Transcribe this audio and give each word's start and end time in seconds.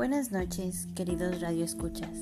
Buenas 0.00 0.32
noches, 0.32 0.88
queridos 0.94 1.42
radioescuchas. 1.42 2.16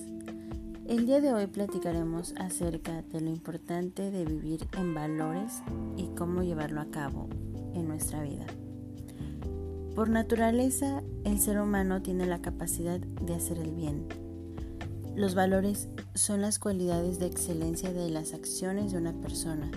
El 0.89 1.07
día 1.07 1.21
de 1.21 1.33
hoy 1.33 1.47
platicaremos 1.47 2.35
acerca 2.37 3.03
de 3.03 3.21
lo 3.21 3.31
importante 3.31 4.11
de 4.11 4.25
vivir 4.25 4.67
en 4.77 4.95
valores 4.95 5.63
y 5.97 6.09
cómo 6.17 6.43
llevarlo 6.43 6.81
a 6.81 6.91
cabo 6.91 7.29
en 7.75 7.87
nuestra 7.87 8.21
vida. 8.25 8.47
Por 9.95 10.09
naturaleza, 10.09 11.05
el 11.23 11.39
ser 11.39 11.61
humano 11.61 12.03
tiene 12.03 12.27
la 12.27 12.43
capacidad 12.43 12.99
de 12.99 13.35
hacer 13.37 13.59
el 13.59 13.71
bien. 13.71 14.09
Los 15.15 15.37
valores 15.37 15.89
son 16.17 16.41
las 16.41 16.59
cualidades 16.59 17.21
de 17.21 17.27
excelencia 17.27 17.93
de 17.93 18.11
las 18.11 18.35
acciones 18.35 18.91
de 18.91 18.99
una 18.99 19.13
persona 19.13 19.71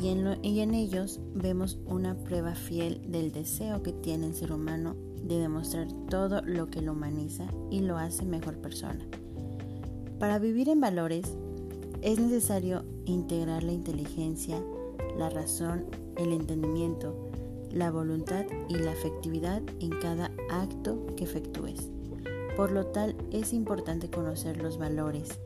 y 0.00 0.10
en, 0.10 0.44
y 0.44 0.60
en 0.60 0.74
ellos 0.74 1.18
vemos 1.34 1.76
una 1.86 2.14
prueba 2.14 2.54
fiel 2.54 3.02
del 3.10 3.32
deseo 3.32 3.82
que 3.82 3.92
tiene 3.92 4.28
el 4.28 4.36
ser 4.36 4.52
humano 4.52 5.09
de 5.22 5.38
demostrar 5.38 5.88
todo 6.08 6.42
lo 6.42 6.68
que 6.68 6.82
lo 6.82 6.92
humaniza 6.92 7.46
y 7.70 7.80
lo 7.80 7.96
hace 7.98 8.24
mejor 8.24 8.58
persona. 8.58 9.04
Para 10.18 10.38
vivir 10.38 10.68
en 10.68 10.80
valores 10.80 11.36
es 12.02 12.18
necesario 12.18 12.84
integrar 13.04 13.62
la 13.62 13.72
inteligencia, 13.72 14.62
la 15.16 15.30
razón, 15.30 15.86
el 16.16 16.32
entendimiento, 16.32 17.30
la 17.70 17.90
voluntad 17.90 18.44
y 18.68 18.74
la 18.74 18.92
afectividad 18.92 19.62
en 19.80 19.90
cada 20.00 20.30
acto 20.50 21.06
que 21.16 21.24
efectúes. 21.24 21.90
Por 22.56 22.72
lo 22.72 22.86
tal 22.86 23.14
es 23.30 23.52
importante 23.52 24.10
conocer 24.10 24.58
los 24.58 24.78
valores, 24.78 25.38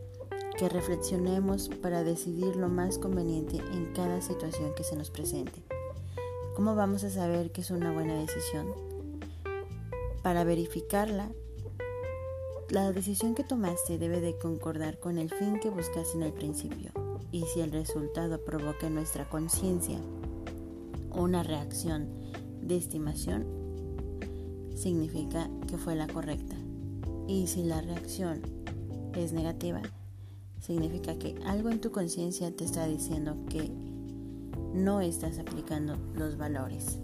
que 0.58 0.68
reflexionemos 0.68 1.68
para 1.68 2.04
decidir 2.04 2.56
lo 2.56 2.68
más 2.68 2.98
conveniente 2.98 3.56
en 3.72 3.92
cada 3.94 4.20
situación 4.20 4.72
que 4.76 4.84
se 4.84 4.96
nos 4.96 5.10
presente. 5.10 5.62
¿Cómo 6.54 6.76
vamos 6.76 7.02
a 7.04 7.10
saber 7.10 7.50
que 7.50 7.60
es 7.60 7.70
una 7.70 7.92
buena 7.92 8.14
decisión? 8.14 8.93
Para 10.24 10.42
verificarla, 10.42 11.30
la 12.70 12.90
decisión 12.92 13.34
que 13.34 13.44
tomaste 13.44 13.98
debe 13.98 14.22
de 14.22 14.38
concordar 14.38 14.98
con 14.98 15.18
el 15.18 15.28
fin 15.28 15.60
que 15.60 15.68
buscaste 15.68 16.16
en 16.16 16.22
el 16.22 16.32
principio 16.32 16.92
y 17.30 17.42
si 17.42 17.60
el 17.60 17.70
resultado 17.70 18.42
provoca 18.42 18.86
en 18.86 18.94
nuestra 18.94 19.28
conciencia 19.28 19.98
una 21.14 21.42
reacción 21.42 22.08
de 22.62 22.78
estimación, 22.78 23.44
significa 24.74 25.50
que 25.68 25.76
fue 25.76 25.94
la 25.94 26.06
correcta. 26.06 26.56
Y 27.28 27.46
si 27.46 27.62
la 27.62 27.82
reacción 27.82 28.40
es 29.14 29.34
negativa, 29.34 29.82
significa 30.58 31.18
que 31.18 31.34
algo 31.44 31.68
en 31.68 31.82
tu 31.82 31.92
conciencia 31.92 32.50
te 32.50 32.64
está 32.64 32.86
diciendo 32.86 33.36
que 33.50 33.70
no 34.72 35.02
estás 35.02 35.38
aplicando 35.38 35.98
los 36.14 36.38
valores. 36.38 36.98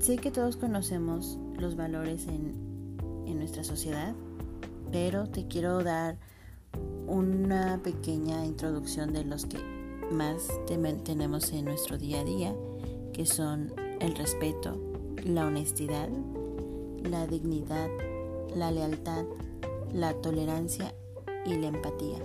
Sé 0.00 0.16
que 0.16 0.30
todos 0.30 0.56
conocemos 0.56 1.38
los 1.58 1.76
valores 1.76 2.26
en, 2.26 2.70
nuestra 3.38 3.64
sociedad, 3.64 4.14
pero 4.92 5.26
te 5.26 5.46
quiero 5.46 5.82
dar 5.82 6.18
una 7.06 7.80
pequeña 7.82 8.44
introducción 8.44 9.14
de 9.14 9.24
los 9.24 9.46
que 9.46 9.58
más 10.12 10.46
tenemos 11.04 11.50
en 11.52 11.64
nuestro 11.64 11.96
día 11.96 12.20
a 12.20 12.24
día, 12.24 12.54
que 13.14 13.24
son 13.24 13.72
el 14.00 14.14
respeto, 14.14 14.78
la 15.24 15.46
honestidad, 15.46 16.10
la 17.02 17.26
dignidad, 17.26 17.88
la 18.54 18.70
lealtad, 18.70 19.24
la 19.94 20.12
tolerancia 20.14 20.94
y 21.46 21.54
la 21.54 21.68
empatía. 21.68 22.18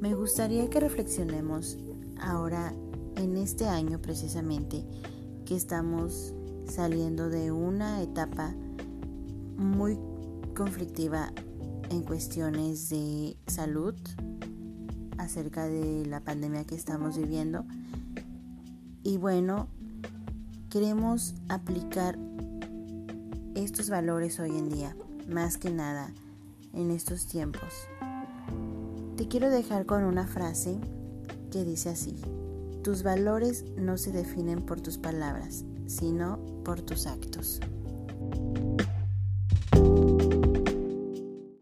Me 0.00 0.14
gustaría 0.14 0.70
que 0.70 0.78
reflexionemos 0.80 1.76
ahora 2.20 2.72
en 3.16 3.36
este 3.36 3.66
año 3.66 4.00
precisamente 4.00 4.84
que 5.44 5.56
estamos 5.56 6.34
saliendo 6.66 7.28
de 7.28 7.52
una 7.52 8.02
etapa 8.02 8.54
muy 9.56 9.98
conflictiva 10.56 11.32
en 11.90 12.02
cuestiones 12.02 12.88
de 12.90 13.36
salud 13.46 13.94
acerca 15.18 15.66
de 15.66 16.06
la 16.06 16.20
pandemia 16.20 16.64
que 16.64 16.74
estamos 16.74 17.16
viviendo. 17.16 17.64
Y 19.02 19.18
bueno, 19.18 19.68
queremos 20.70 21.34
aplicar 21.48 22.18
estos 23.54 23.90
valores 23.90 24.40
hoy 24.40 24.50
en 24.50 24.68
día, 24.68 24.96
más 25.28 25.58
que 25.58 25.70
nada 25.70 26.12
en 26.72 26.90
estos 26.90 27.26
tiempos. 27.26 27.72
Te 29.16 29.28
quiero 29.28 29.50
dejar 29.50 29.86
con 29.86 30.04
una 30.04 30.26
frase 30.26 30.78
que 31.50 31.64
dice 31.64 31.90
así, 31.90 32.16
tus 32.82 33.02
valores 33.02 33.64
no 33.76 33.96
se 33.96 34.10
definen 34.10 34.60
por 34.62 34.80
tus 34.80 34.98
palabras, 34.98 35.64
sino 35.86 36.38
por 36.64 36.80
tus 36.82 37.06
actos. 37.06 37.60